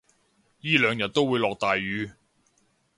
[0.61, 2.09] 依兩日都會落大雨